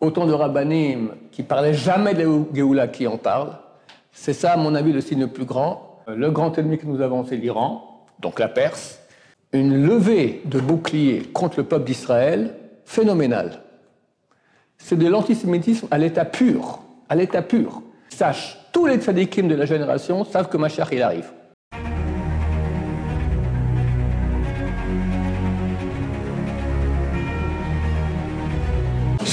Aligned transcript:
autant 0.00 0.26
de 0.26 0.32
rabbinim 0.32 1.10
qui 1.30 1.42
parlaient 1.42 1.74
jamais 1.74 2.14
de 2.14 2.22
la 2.22 2.54
Géoula 2.54 2.88
qui 2.88 3.06
en 3.06 3.16
parlent. 3.16 3.58
C'est 4.12 4.32
ça, 4.32 4.52
à 4.52 4.56
mon 4.56 4.74
avis, 4.74 4.92
le 4.92 5.00
signe 5.00 5.20
le 5.20 5.26
plus 5.28 5.44
grand. 5.44 6.02
Le 6.06 6.30
grand 6.30 6.56
ennemi 6.58 6.78
que 6.78 6.86
nous 6.86 7.00
avons, 7.00 7.24
c'est 7.24 7.36
l'Iran, 7.36 8.04
donc 8.18 8.40
la 8.40 8.48
Perse. 8.48 9.00
Une 9.52 9.86
levée 9.86 10.42
de 10.44 10.58
bouclier 10.58 11.22
contre 11.32 11.58
le 11.58 11.64
peuple 11.64 11.84
d'Israël 11.84 12.54
phénoménale. 12.84 13.62
C'est 14.78 14.96
de 14.96 15.06
l'antisémitisme 15.06 15.86
à 15.90 15.98
l'état 15.98 16.24
pur, 16.24 16.80
à 17.08 17.14
l'état 17.14 17.42
pur. 17.42 17.82
Sache, 18.08 18.58
tous 18.72 18.86
les 18.86 18.96
tzadikim 18.96 19.46
de 19.46 19.54
la 19.54 19.66
génération 19.66 20.24
savent 20.24 20.48
que 20.48 20.56
Mashiach, 20.56 20.88
il 20.92 21.02
arrive. 21.02 21.30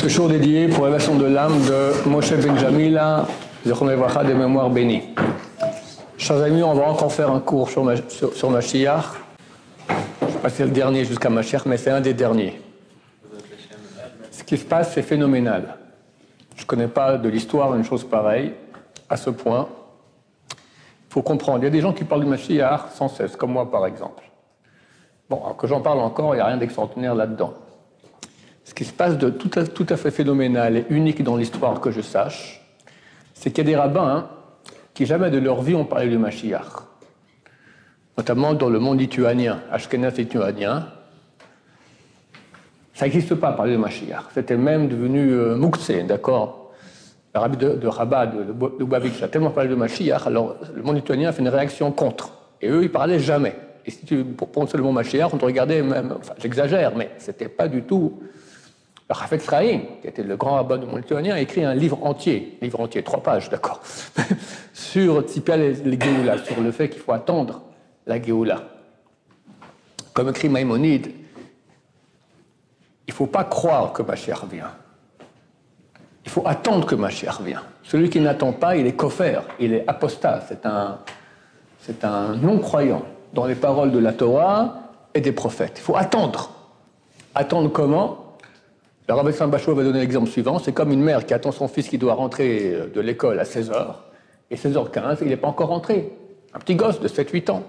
Ce 0.08 0.14
jour 0.14 0.30
dédié 0.30 0.70
pour 0.70 0.86
l'élévation 0.86 1.18
de 1.18 1.26
l'âme 1.26 1.60
de 1.66 2.08
Moshe 2.08 2.32
Benjamila, 2.32 3.28
Zechon 3.66 3.88
des 3.88 4.34
mémoires 4.34 4.70
bénies. 4.70 5.04
Chers 6.18 6.42
amis, 6.44 6.64
on 6.64 6.74
va 6.74 6.90
encore 6.90 7.12
faire 7.12 7.30
un 7.30 7.42
cours 7.42 7.70
sur, 7.70 7.84
sur, 8.34 8.50
Mashiach. 8.50 9.04
Je 9.90 10.26
ne 10.26 10.32
sais 10.32 10.38
pas 10.38 10.48
si 10.48 10.56
c'est 10.56 10.64
le 10.64 10.72
dernier 10.72 11.04
jusqu'à 11.04 11.30
Mashiach, 11.30 11.66
mais 11.66 11.76
c'est 11.76 11.90
un 11.90 12.00
des 12.00 12.14
derniers. 12.14 12.62
Ce 14.32 14.46
qui 14.46 14.56
se 14.56 14.64
passe, 14.64 14.94
c'est 14.94 15.02
phénoménal. 15.02 15.76
Je 16.56 16.62
ne 16.62 16.68
connais 16.68 16.88
pas 16.88 17.18
de 17.18 17.28
l'histoire 17.28 17.76
une 17.76 17.84
chose 17.84 18.06
pareille, 18.06 18.54
à 19.10 19.18
ce 19.18 19.30
point. 19.30 19.68
Il 20.52 21.14
faut 21.14 21.22
comprendre. 21.22 21.60
Il 21.60 21.64
y 21.66 21.68
a 21.68 21.72
des 21.72 21.82
gens 21.82 21.92
qui 21.92 22.06
parlent 22.06 22.24
du 22.24 22.30
Mashiach 22.30 22.94
sans 22.94 23.10
cesse, 23.10 23.36
comme 23.36 23.52
moi 23.52 23.70
par 23.70 23.86
exemple. 23.86 24.24
Bon, 25.30 25.42
alors 25.44 25.58
que 25.58 25.68
j'en 25.68 25.82
parle 25.82 26.00
encore, 26.00 26.34
il 26.34 26.38
n'y 26.38 26.44
a 26.44 26.46
rien 26.46 26.56
d'extraordinaire 26.56 27.14
là-dedans. 27.14 27.56
Ce 28.68 28.74
qui 28.74 28.84
se 28.84 28.92
passe 28.92 29.18
de 29.18 29.30
tout 29.30 29.50
à, 29.90 29.96
fait 29.96 30.12
phénoménal 30.12 30.76
et 30.76 30.86
unique 30.90 31.24
dans 31.24 31.38
l'histoire 31.38 31.80
que 31.80 31.90
je 31.90 32.02
sache, 32.02 32.62
c'est 33.34 33.50
qu'il 33.50 33.64
y 33.64 33.68
a 33.68 33.72
des 33.72 33.78
rabbins 33.78 34.10
hein, 34.10 34.30
qui 34.94 35.06
jamais 35.06 35.32
de 35.32 35.38
leur 35.38 35.62
vie 35.62 35.74
ont 35.74 35.86
parlé 35.86 36.10
du 36.10 36.18
Mashiach. 36.18 36.84
Notamment 38.18 38.54
dans 38.54 38.70
le 38.70 38.80
monde 38.80 39.00
lituanien, 39.00 39.62
Ashkenaz 39.72 40.18
lituanien. 40.18 40.90
Ça 42.94 43.06
n'existe 43.06 43.36
pas 43.36 43.54
parler 43.54 43.72
du 43.72 43.78
Mashiach. 43.78 44.26
C'était 44.34 44.58
même 44.58 44.90
devenu 44.90 45.32
euh, 45.32 46.04
d'accord? 46.06 46.74
Le 47.34 47.40
rabbi 47.40 47.56
de, 47.56 47.70
de 47.70 47.88
Rabat, 47.88 48.28
de, 48.28 48.54
de 48.84 49.24
a 49.24 49.28
tellement 49.30 49.52
parlé 49.52 49.70
de 49.70 49.76
Mashiach, 49.76 50.28
alors 50.28 50.58
le 50.76 50.84
monde 50.84 50.98
lituanien 50.98 51.30
a 51.30 51.32
fait 51.32 51.42
une 51.42 51.48
réaction 51.48 51.94
contre. 51.94 52.34
Et 52.62 52.68
eux, 52.68 52.84
ils 52.84 52.92
parlaient 52.92 53.20
jamais. 53.20 53.56
Et 53.86 53.92
si 53.92 54.06
tu 54.06 54.26
prononçais 54.26 54.76
le 54.76 54.84
mot 54.84 54.92
Mashiach, 54.92 55.34
on 55.34 55.38
te 55.38 55.46
regardait 55.46 55.82
même, 55.82 56.16
enfin 56.20 56.34
j'exagère, 56.38 56.98
mais 56.98 57.12
c'était 57.18 57.48
pas 57.48 57.70
du 57.70 57.84
tout 57.84 58.20
le 59.10 59.40
Sraïm, 59.40 59.82
qui 60.02 60.08
était 60.08 60.24
le 60.24 60.36
grand 60.36 60.56
rabbin 60.56 60.78
du 60.78 60.86
monde 60.86 60.98
lituanien, 60.98 61.36
a 61.36 61.40
écrit 61.40 61.64
un 61.64 61.74
livre 61.74 62.06
entier, 62.06 62.58
livre 62.62 62.80
entier, 62.82 63.04
trois 63.04 63.24
pages, 63.24 63.50
d'accord, 63.50 63.82
sur 64.74 65.24
sur 65.30 66.62
le 66.62 66.72
fait 66.72 66.90
qu'il 66.90 67.02
faut 67.02 67.14
attendre 67.14 67.62
la 68.06 68.22
Géoula. 68.22 68.64
Comme 70.14 70.30
écrit 70.30 70.50
Maïmonide, 70.50 71.12
il 73.08 73.12
ne 73.12 73.14
faut 73.14 73.28
pas 73.28 73.46
croire 73.46 73.94
que 73.94 74.02
Mashiach 74.02 74.44
vient. 74.52 74.72
Il 76.26 76.32
faut 76.32 76.46
attendre 76.46 76.86
que 76.86 76.96
Mashiach 76.96 77.40
vient. 77.42 77.64
Celui 77.84 78.10
qui 78.10 78.20
n'attend 78.20 78.52
pas, 78.52 78.76
il 78.76 78.86
est 78.86 78.96
coffert, 78.96 79.44
il 79.60 79.74
est 79.74 79.88
apostat, 79.88 80.44
c'est 81.80 82.04
un 82.04 82.36
non-croyant 82.36 83.04
dans 83.32 83.46
les 83.46 83.56
paroles 83.56 83.92
de 83.92 84.00
la 84.00 84.12
Torah 84.12 84.92
et 85.14 85.22
des 85.22 85.32
prophètes. 85.32 85.76
Il 85.78 85.82
faut 85.82 85.96
attendre. 85.96 86.52
Attendre 87.34 87.72
comment? 87.72 88.27
Rabbi 89.16 89.34
Saint 89.34 89.48
Bachot 89.48 89.74
va 89.74 89.84
donner 89.84 90.00
l'exemple 90.00 90.30
suivant. 90.30 90.60
C'est 90.60 90.74
comme 90.74 90.92
une 90.92 91.02
mère 91.02 91.26
qui 91.26 91.34
attend 91.34 91.52
son 91.52 91.68
fils 91.68 91.88
qui 91.88 91.98
doit 91.98 92.14
rentrer 92.14 92.74
euh, 92.74 92.88
de 92.88 93.00
l'école 93.00 93.40
à 93.40 93.44
16h. 93.44 93.96
Et 94.52 94.56
16h15, 94.56 95.20
il 95.22 95.28
n'est 95.28 95.38
pas 95.38 95.48
encore 95.48 95.70
rentré. 95.70 96.12
Un 96.54 96.60
petit 96.60 96.76
gosse 96.76 97.00
de 97.00 97.08
7-8 97.08 97.52
ans. 97.52 97.64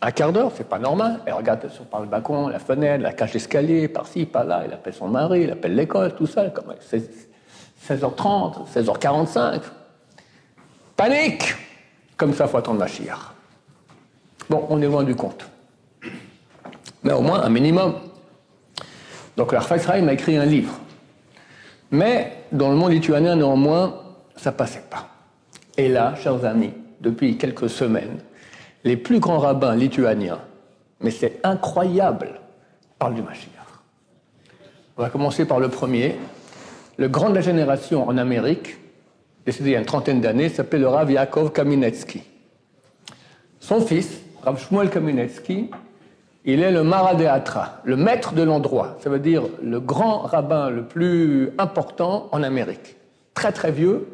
Un 0.00 0.10
quart 0.10 0.32
d'heure, 0.32 0.52
c'est 0.54 0.68
pas 0.68 0.78
normal. 0.78 1.20
Elle 1.26 1.32
regarde 1.32 1.68
par 1.90 2.00
le 2.00 2.06
balcon, 2.06 2.48
la 2.48 2.58
fenêtre, 2.58 3.02
la 3.02 3.12
cage 3.12 3.32
d'escalier, 3.32 3.88
par-ci, 3.88 4.26
par-là. 4.26 4.64
Il 4.66 4.72
appelle 4.72 4.94
son 4.94 5.08
mari, 5.08 5.42
il 5.44 5.50
appelle 5.50 5.74
l'école, 5.74 6.14
tout 6.14 6.26
ça. 6.26 6.50
Comme 6.50 6.74
16h30, 7.88 8.68
16h45. 8.72 9.62
Panique 10.96 11.54
Comme 12.16 12.34
ça, 12.34 12.46
faut 12.46 12.58
attendre 12.58 12.78
ma 12.78 12.86
chire. 12.86 13.34
Bon, 14.50 14.66
on 14.68 14.80
est 14.82 14.86
loin 14.86 15.04
du 15.04 15.14
compte. 15.14 15.48
Mais 17.02 17.12
au 17.12 17.20
moins, 17.20 17.42
un 17.42 17.48
minimum. 17.48 17.94
Donc 19.36 19.52
l'Arfaïsraïm 19.52 20.08
a 20.08 20.12
écrit 20.12 20.36
un 20.36 20.44
livre. 20.44 20.78
Mais 21.90 22.38
dans 22.52 22.70
le 22.70 22.76
monde 22.76 22.92
lituanien, 22.92 23.36
néanmoins, 23.36 24.00
ça 24.36 24.52
passait 24.52 24.84
pas. 24.90 25.08
Et 25.76 25.88
là, 25.88 26.14
chers 26.16 26.44
amis, 26.44 26.72
depuis 27.00 27.36
quelques 27.36 27.68
semaines, 27.68 28.18
les 28.84 28.96
plus 28.96 29.18
grands 29.18 29.38
rabbins 29.38 29.74
lituaniens, 29.74 30.40
mais 31.00 31.10
c'est 31.10 31.40
incroyable, 31.42 32.40
parlent 32.98 33.14
du 33.14 33.22
Mashiach. 33.22 33.50
On 34.96 35.02
va 35.02 35.10
commencer 35.10 35.44
par 35.44 35.58
le 35.58 35.68
premier. 35.68 36.16
Le 36.96 37.08
grand 37.08 37.30
de 37.30 37.34
la 37.34 37.40
génération 37.40 38.06
en 38.06 38.16
Amérique, 38.16 38.76
décédé 39.44 39.70
il 39.70 39.72
y 39.72 39.76
a 39.76 39.80
une 39.80 39.86
trentaine 39.86 40.20
d'années, 40.20 40.48
s'appelait 40.48 40.78
le 40.78 40.86
Rav 40.86 41.10
Yaakov 41.10 41.52
Kaminetsky. 41.52 42.22
Son 43.58 43.80
fils, 43.80 44.20
Rav 44.42 44.60
Shmuel 44.60 44.90
Kaminetsky, 44.90 45.70
il 46.44 46.62
est 46.62 46.70
le 46.70 46.82
Maradéatra, 46.82 47.80
le 47.84 47.96
maître 47.96 48.34
de 48.34 48.42
l'endroit. 48.42 48.96
Ça 49.00 49.08
veut 49.08 49.18
dire 49.18 49.44
le 49.62 49.80
grand 49.80 50.18
rabbin 50.18 50.68
le 50.68 50.84
plus 50.84 51.50
important 51.58 52.28
en 52.32 52.42
Amérique. 52.42 52.96
Très 53.32 53.52
très 53.52 53.72
vieux. 53.72 54.06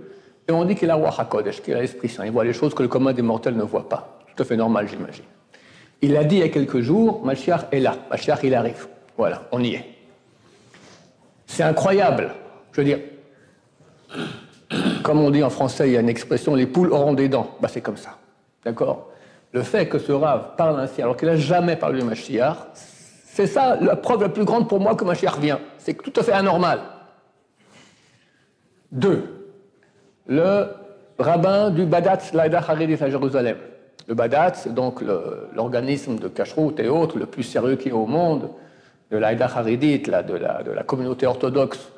Et 0.49 0.53
on 0.53 0.65
dit 0.65 0.75
qu'il 0.75 0.91
a 0.91 0.95
Roi 0.95 1.13
HaKodesh, 1.17 1.61
qu'il 1.63 1.75
a 1.75 1.81
l'Esprit 1.81 2.09
Saint. 2.09 2.25
Il 2.25 2.33
voit 2.33 2.45
les 2.45 2.53
choses 2.53 2.75
que 2.75 2.83
le 2.83 2.89
commun 2.89 3.13
des 3.13 3.23
mortels 3.23 3.57
ne 3.57 3.63
voit 3.63 3.89
pas. 3.89 4.19
Tout 4.35 4.43
à 4.43 4.47
fait 4.47 4.57
normal, 4.57 4.89
j'imagine. 4.89 5.25
Il 6.03 6.17
a 6.17 6.25
dit 6.25 6.37
il 6.37 6.41
y 6.41 6.45
a 6.45 6.49
quelques 6.49 6.81
jours, 6.81 7.25
Mashiach 7.25 7.67
est 7.73 7.81
là. 7.81 7.97
Mashiach, 8.11 8.39
il 8.45 8.55
arrive. 8.55 8.87
Voilà, 9.17 9.43
on 9.53 9.63
y 9.63 9.75
est. 9.75 9.85
C'est 11.47 11.63
incroyable. 11.63 12.33
Je 12.73 12.81
veux 12.81 12.85
dire, 12.85 13.01
comme 15.03 15.21
on 15.21 15.31
dit 15.31 15.43
en 15.43 15.51
français, 15.51 15.89
il 15.89 15.93
y 15.93 15.97
a 15.97 16.01
une 16.01 16.09
expression, 16.09 16.55
les 16.55 16.67
poules 16.67 16.93
auront 16.93 17.13
des 17.13 17.29
dents. 17.29 17.57
Bah, 17.61 17.69
c'est 17.69 17.81
comme 17.81 17.97
ça. 17.97 18.17
D'accord? 18.65 19.11
Le 19.53 19.63
fait 19.63 19.89
que 19.89 19.99
ce 19.99 20.13
Rav 20.13 20.57
parle 20.57 20.79
ainsi, 20.81 21.03
alors 21.03 21.17
qu'il 21.17 21.29
n'a 21.29 21.37
jamais 21.37 21.77
parlé 21.77 22.01
de 22.01 22.05
Mashiach, 22.05 22.57
c'est 23.25 23.47
ça 23.47 23.77
la 23.81 23.97
preuve 23.97 24.23
la 24.23 24.29
plus 24.29 24.45
grande 24.45 24.69
pour 24.69 24.81
moi 24.81 24.95
que 24.95 25.05
Mashiach 25.05 25.39
vient. 25.39 25.61
C'est 25.79 25.95
tout 25.95 26.13
à 26.17 26.23
fait 26.23 26.33
anormal. 26.33 26.81
Deux, 28.93 29.51
le 30.27 30.67
rabbin 31.19 31.71
du 31.71 31.85
Badat 31.85 32.19
Laïda 32.33 32.59
Haridit 32.59 33.03
à 33.03 33.11
Jérusalem. 33.11 33.57
Le 34.09 34.15
Badat, 34.15 34.55
c'est 34.55 34.75
donc 34.75 35.03
l'organisme 35.55 36.17
de 36.17 36.29
Kashrut 36.29 36.79
et 36.81 36.89
autres 36.89 37.19
le 37.19 37.27
plus 37.27 37.45
sérieux 37.45 37.77
qui 37.77 37.91
est 37.91 37.93
au 37.93 38.07
monde, 38.07 38.51
de 39.11 39.17
l'Aïda 39.17 39.47
Haridit, 39.47 40.01
de, 40.01 40.11
la, 40.11 40.23
de 40.23 40.71
la 40.71 40.83
communauté 40.83 41.27
orthodoxe 41.27 41.91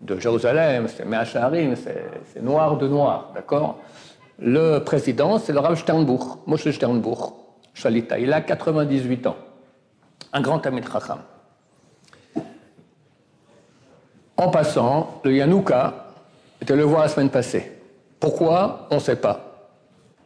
de 0.00 0.18
Jérusalem, 0.18 0.88
c'est 0.88 1.04
Me'acharim, 1.04 1.74
c'est 1.76 2.42
noir 2.42 2.76
de 2.76 2.88
noir, 2.88 3.30
d'accord? 3.34 3.78
Le 4.38 4.78
président, 4.80 5.38
c'est 5.38 5.52
le 5.52 5.60
Rav 5.60 5.78
Sternbuch, 5.78 6.20
Moshe 6.46 6.70
Sternbuch, 6.70 7.18
Shalita. 7.72 8.18
Il 8.18 8.32
a 8.32 8.40
98 8.40 9.26
ans. 9.26 9.36
Un 10.32 10.40
grand 10.40 10.58
Tamil 10.58 10.84
Chacham. 10.90 11.18
En 14.36 14.50
passant, 14.50 15.20
le 15.24 15.34
Yanouka 15.34 16.12
était 16.60 16.76
le 16.76 16.82
voir 16.82 17.02
la 17.02 17.08
semaine 17.08 17.30
passée. 17.30 17.72
Pourquoi? 18.20 18.86
On 18.90 18.96
ne 18.96 19.00
sait 19.00 19.16
pas. 19.16 19.70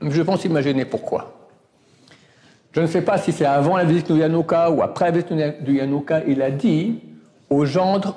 Je 0.01 0.23
pense 0.23 0.45
imaginer 0.45 0.85
pourquoi. 0.85 1.33
Je 2.73 2.81
ne 2.81 2.87
sais 2.87 3.03
pas 3.03 3.19
si 3.19 3.33
c'est 3.33 3.45
avant 3.45 3.77
la 3.77 3.85
visite 3.85 4.11
du 4.11 4.19
Yanouka 4.19 4.71
ou 4.71 4.83
après 4.83 5.07
la 5.07 5.11
visite 5.13 5.63
du 5.63 5.77
Yanouka. 5.77 6.23
Il 6.27 6.43
a 6.43 6.51
dit 6.51 7.01
au 7.49 7.65
gendre, 7.65 8.17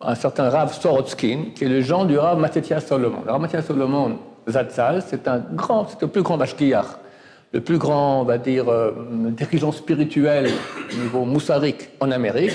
un 0.00 0.14
certain 0.14 0.48
Rav 0.48 0.72
Sorotskin, 0.72 1.46
qui 1.54 1.64
est 1.64 1.68
le 1.68 1.80
gendre 1.82 2.06
du 2.06 2.18
Rav 2.18 2.38
Matetia 2.38 2.80
Solomon. 2.80 3.22
Le 3.24 3.30
Rav 3.30 3.40
Matetia 3.40 3.62
Solomon 3.62 4.18
Zatzal, 4.50 5.02
c'est 5.06 5.28
un 5.28 5.38
grand, 5.38 5.88
c'est 5.88 6.00
le 6.02 6.08
plus 6.08 6.22
grand 6.22 6.36
Bashkiyar, 6.36 6.98
le 7.52 7.60
plus 7.60 7.78
grand, 7.78 8.20
on 8.20 8.24
va 8.24 8.38
dire, 8.38 8.68
euh, 8.68 8.92
dirigeant 9.30 9.72
spirituel 9.72 10.50
au 10.92 11.02
niveau 11.02 11.24
moussarik 11.24 11.90
en 12.00 12.10
Amérique, 12.10 12.52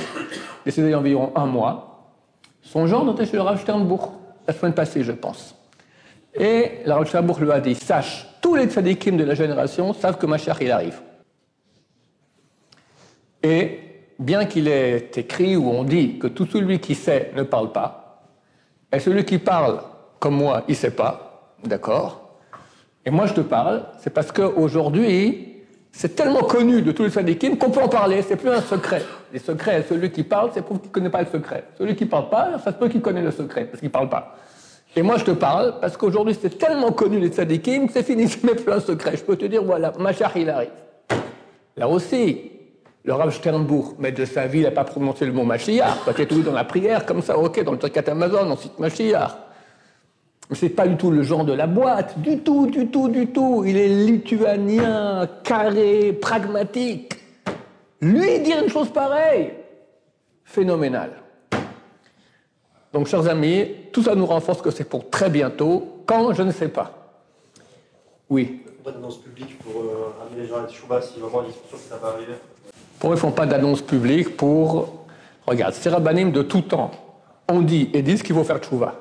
décédé 0.66 0.88
il 0.88 0.92
y 0.92 0.94
a 0.94 1.00
environ 1.00 1.32
un 1.36 1.46
mois. 1.46 2.14
Son 2.62 2.88
genre 2.88 3.10
était 3.14 3.26
chez 3.26 3.38
le 3.38 3.42
Rav 3.42 3.60
Sternbuch, 3.60 4.02
la 4.48 4.54
semaine 4.54 4.74
passée, 4.74 5.04
je 5.04 5.12
pense. 5.12 5.56
Et 6.34 6.80
le 6.86 6.92
Rav 6.92 7.08
Sternbuch 7.08 7.40
lui 7.40 7.52
a 7.52 7.60
dit 7.60 7.76
Sache, 7.76 8.28
tous 8.42 8.56
les 8.56 8.66
tzadikim 8.68 9.18
de 9.18 9.24
la 9.24 9.36
génération 9.36 9.94
savent 9.94 10.18
que 10.18 10.26
Mashiach, 10.26 10.58
il 10.62 10.72
arrive. 10.72 11.00
Et 13.44 13.80
bien 14.18 14.46
qu'il 14.46 14.68
ait 14.68 15.12
écrit 15.16 15.56
où 15.56 15.70
on 15.70 15.84
dit 15.84 16.18
que 16.18 16.28
tout 16.28 16.46
celui 16.46 16.80
qui 16.80 16.96
sait 16.96 17.32
ne 17.36 17.44
parle 17.44 17.72
pas, 17.72 18.06
et 18.92 19.00
celui 19.00 19.26
qui 19.26 19.38
parle, 19.38 19.82
comme 20.20 20.36
moi, 20.36 20.64
il 20.68 20.72
ne 20.72 20.78
sait 20.78 20.92
pas, 20.92 21.35
D'accord 21.64 22.40
Et 23.06 23.12
moi, 23.12 23.26
je 23.28 23.34
te 23.34 23.42
parle, 23.42 23.86
c'est 24.00 24.12
parce 24.12 24.32
qu'aujourd'hui, 24.32 25.56
c'est 25.92 26.16
tellement 26.16 26.42
connu 26.42 26.82
de 26.82 26.92
tous 26.92 27.04
les 27.04 27.10
syndicats 27.10 27.56
qu'on 27.56 27.72
peut 27.72 27.82
en 27.82 27.88
parler, 27.88 28.22
c'est 28.22 28.36
plus 28.36 28.50
un 28.50 28.62
secret. 28.62 29.02
Les 29.32 29.40
secrets, 29.40 29.86
celui 29.88 30.12
qui 30.12 30.24
parle, 30.24 30.52
c'est 30.54 30.62
pour 30.62 30.80
qu'il 30.80 30.90
ne 30.90 30.94
connaît 30.94 31.10
pas 31.10 31.22
le 31.22 31.28
secret. 31.28 31.64
Celui 31.78 31.96
qui 31.96 32.04
ne 32.04 32.10
parle 32.10 32.30
pas, 32.30 32.60
ça 32.64 32.72
se 32.72 32.78
peut 32.78 32.90
qu'il 32.90 33.02
connaît 33.02 33.22
le 33.22 33.32
secret, 33.32 33.66
parce 33.66 33.80
qu'il 33.80 33.88
ne 33.88 33.94
parle 33.94 34.10
pas. 34.10 34.36
Et 34.98 35.02
moi, 35.02 35.18
je 35.18 35.24
te 35.24 35.32
parle, 35.32 35.80
parce 35.80 35.96
qu'aujourd'hui, 35.96 36.38
c'est 36.40 36.58
tellement 36.58 36.92
connu 36.92 37.20
les 37.20 37.30
tzadikim, 37.30 37.88
c'est 37.90 38.04
fini, 38.04 38.28
c'est 38.30 38.44
même 38.44 38.56
plus 38.56 38.74
un 38.74 38.80
secret. 38.80 39.16
Je 39.16 39.24
peux 39.24 39.38
te 39.38 39.46
dire, 39.46 39.64
voilà, 39.64 39.94
Machar, 39.98 40.36
il 40.36 40.50
arrive. 40.50 40.70
Là 41.78 41.88
aussi, 41.88 42.52
le 43.06 43.14
Rav 43.14 43.32
Sternbourg, 43.32 43.96
maître 44.00 44.20
de 44.20 44.26
sa 44.26 44.48
vie, 44.48 44.62
n'a 44.62 44.72
pas 44.72 44.84
prononcé 44.84 45.26
le 45.26 45.32
mot 45.32 45.44
Mashiach. 45.44 46.06
Peut-être 46.06 46.36
oui 46.36 46.42
dans 46.42 46.54
la 46.54 46.64
prière, 46.64 47.06
comme 47.06 47.22
ça, 47.22 47.38
ok, 47.38 47.64
dans 47.64 47.74
le 47.74 47.78
truc 47.78 47.96
Amazon, 47.98 48.50
on 48.50 48.58
cite 48.58 48.80
Mashiach. 48.80 49.38
Mais 50.50 50.56
c'est 50.56 50.70
pas 50.70 50.88
du 50.88 50.96
tout 50.96 51.10
le 51.10 51.24
genre 51.24 51.44
de 51.44 51.54
la 51.54 51.66
boîte, 51.66 52.20
du 52.20 52.40
tout, 52.40 52.68
du 52.68 52.88
tout, 52.88 53.10
du 53.10 53.28
tout. 53.28 53.64
Il 53.66 53.78
est 53.78 53.88
lituanien, 53.88 55.28
carré, 55.44 56.14
pragmatique. 56.14 57.16
Lui 58.02 58.40
dire 58.42 58.62
une 58.64 58.70
chose 58.70 58.90
pareille, 58.90 59.54
phénoménal. 60.44 61.12
Donc, 62.94 63.08
chers 63.08 63.28
amis, 63.28 63.68
tout 63.92 64.04
ça 64.04 64.16
nous 64.16 64.26
renforce 64.26 64.62
que 64.62 64.72
c'est 64.72 64.88
pour 64.88 65.10
très 65.10 65.30
bientôt. 65.30 66.04
Quand, 66.06 66.34
je 66.34 66.44
ne 66.44 66.52
sais 66.52 66.68
pas. 66.68 66.92
Oui. 68.30 68.62
Pas 68.84 68.92
d'annonce 68.92 69.18
publique 69.18 69.58
pour 69.60 69.82
euh, 69.82 70.14
amener 70.22 70.44
les 70.44 70.48
gens 70.48 70.64
à 70.64 70.68
Tchouba 70.68 71.02
si 71.02 71.20
vraiment 71.20 71.44
ils 71.48 71.52
sont 71.52 71.68
sûrs 71.70 71.78
que 71.80 71.90
ça 71.90 71.98
va 71.98 72.10
arriver 72.10 72.34
Pourquoi 73.00 73.16
ils 73.16 73.18
ne 73.18 73.22
font 73.22 73.32
pas 73.32 73.48
d'annonce 73.48 73.82
publique 73.82 74.38
pour. 74.38 75.06
Regarde, 75.48 75.74
c'est 75.74 75.90
Rabbanim 75.90 76.32
de 76.32 76.44
tout 76.44 76.62
temps. 76.62 76.92
On 77.50 77.62
dit 77.62 77.90
et 77.94 78.04
disent 78.04 78.22
qu'il 78.22 78.36
faut 78.36 78.44
faire 78.44 78.60
Tchouba. 78.60 78.96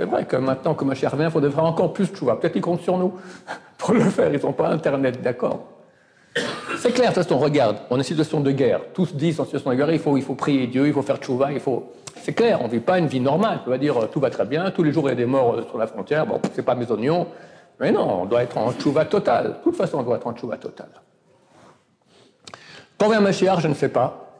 C'est 0.00 0.06
vrai 0.06 0.24
que 0.24 0.36
maintenant 0.36 0.72
que 0.72 0.82
Mashiach 0.82 1.12
revient, 1.12 1.24
il 1.26 1.30
faudrait 1.30 1.54
encore 1.60 1.92
plus 1.92 2.06
Tchouva. 2.06 2.36
Peut-être 2.36 2.54
qu'ils 2.54 2.62
comptent 2.62 2.80
sur 2.80 2.96
nous 2.96 3.12
pour 3.76 3.92
le 3.92 4.00
faire. 4.00 4.32
Ils 4.32 4.40
n'ont 4.40 4.54
pas 4.54 4.68
Internet, 4.68 5.20
d'accord 5.20 5.64
C'est 6.78 6.92
clair, 6.92 7.10
de 7.10 7.14
toute 7.16 7.24
façon, 7.24 7.38
regarde, 7.38 7.76
on 7.90 7.96
est 7.96 8.00
en 8.00 8.02
situation 8.02 8.40
de 8.40 8.50
guerre. 8.50 8.80
Tous 8.94 9.14
disent 9.14 9.38
en 9.40 9.44
situation 9.44 9.68
de 9.68 9.76
guerre, 9.76 9.92
il 9.92 9.98
faut, 9.98 10.16
il 10.16 10.22
faut 10.22 10.36
prier 10.36 10.68
Dieu, 10.68 10.86
il 10.86 10.94
faut 10.94 11.02
faire 11.02 11.18
Tchouva, 11.18 11.52
il 11.52 11.60
faut. 11.60 11.92
C'est 12.22 12.32
clair, 12.32 12.60
on 12.62 12.64
ne 12.64 12.70
vit 12.70 12.80
pas 12.80 12.98
une 12.98 13.08
vie 13.08 13.20
normale. 13.20 13.60
On 13.66 13.70
va 13.70 13.76
dire 13.76 14.08
tout 14.10 14.20
va 14.20 14.30
très 14.30 14.46
bien, 14.46 14.70
tous 14.70 14.82
les 14.82 14.90
jours 14.90 15.06
il 15.06 15.10
y 15.10 15.12
a 15.12 15.16
des 15.16 15.26
morts 15.26 15.56
sur 15.68 15.76
la 15.76 15.86
frontière, 15.86 16.24
bon, 16.24 16.40
c'est 16.54 16.64
pas 16.64 16.74
mes 16.74 16.90
oignons. 16.90 17.26
Mais 17.78 17.92
non, 17.92 18.22
on 18.22 18.24
doit 18.24 18.42
être 18.42 18.56
en 18.56 18.72
Tchouva 18.72 19.04
total. 19.04 19.48
De 19.48 19.54
toute 19.64 19.76
façon, 19.76 19.98
on 19.98 20.02
doit 20.02 20.16
être 20.16 20.26
en 20.26 20.32
Tchouva 20.32 20.56
total. 20.56 20.88
Quand 22.96 23.10
vient 23.10 23.20
Mashiach, 23.20 23.60
je 23.60 23.68
ne 23.68 23.74
sais 23.74 23.90
pas. 23.90 24.30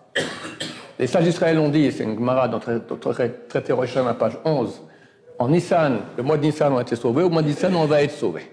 Les 0.99 1.07
sages 1.07 1.25
d'Israël 1.25 1.59
ont 1.59 1.69
dit, 1.69 1.93
c'est 1.93 2.05
une 2.05 2.15
Gemara 2.15 2.49
dans 2.49 2.61
traité 2.61 3.73
à 3.73 4.15
page 4.15 4.39
11, 4.47 4.83
en 5.41 5.49
Nissan, 5.49 6.01
le 6.19 6.23
mois 6.23 6.37
de 6.37 6.45
Nissan, 6.45 6.71
on 6.71 6.77
a 6.77 6.83
été 6.83 6.95
sauvés, 6.97 7.23
au 7.23 7.31
mois 7.31 7.41
de 7.41 7.49
Nissan, 7.49 7.75
on 7.75 7.87
va 7.87 8.03
être 8.03 8.13
sauvés. 8.13 8.53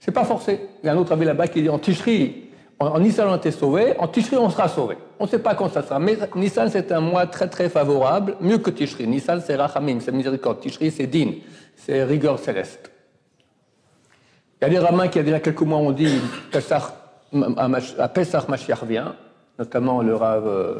C'est 0.00 0.10
pas 0.10 0.24
forcé. 0.24 0.60
Il 0.82 0.86
y 0.86 0.88
a 0.88 0.92
un 0.92 0.96
autre 0.96 1.12
avis 1.12 1.24
là-bas 1.24 1.46
qui 1.46 1.62
dit 1.62 1.68
en 1.68 1.78
Tishri, 1.78 2.50
en, 2.80 2.98
Nissan, 2.98 3.28
on 3.28 3.32
a 3.32 3.36
été 3.36 3.52
sauvés, 3.52 3.94
en 3.98 4.08
Tishri, 4.08 4.36
on 4.36 4.50
sera 4.50 4.68
sauvés. 4.68 4.98
On 5.20 5.24
ne 5.24 5.28
sait 5.28 5.38
pas 5.38 5.54
quand 5.54 5.68
ça 5.68 5.84
sera. 5.84 6.00
Mais 6.00 6.18
Nissan, 6.34 6.68
c'est 6.68 6.90
un 6.90 7.00
mois 7.00 7.26
très 7.28 7.48
très 7.48 7.68
favorable, 7.68 8.36
mieux 8.40 8.58
que 8.58 8.70
Tishri. 8.70 9.06
Nissan, 9.06 9.40
c'est 9.40 9.54
Rachamim, 9.54 10.00
c'est 10.00 10.10
miséricorde. 10.10 10.58
Tishri, 10.58 10.90
c'est 10.90 11.06
Din, 11.06 11.34
c'est 11.76 12.02
rigueur 12.02 12.40
céleste. 12.40 12.90
Il 14.60 14.64
y 14.64 14.66
a 14.66 14.70
des 14.70 14.84
ramins 14.84 15.06
qui, 15.06 15.20
il 15.20 15.28
y 15.28 15.32
a 15.32 15.38
quelques 15.38 15.62
mois, 15.62 15.78
ont 15.78 15.92
dit 15.92 16.18
à 16.52 18.08
Pesach 18.08 18.48
Mashiach 18.48 18.82
vient, 18.84 19.14
notamment 19.60 20.02
le 20.02 20.16
Rav 20.16 20.48
euh, 20.48 20.74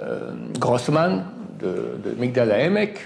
euh, 0.00 0.32
Grossman 0.58 1.26
de, 1.58 1.98
de 2.02 2.14
Migdal 2.18 2.50
Emek, 2.50 2.98